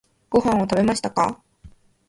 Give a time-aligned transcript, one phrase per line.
[0.31, 1.43] ご飯を食べましたか？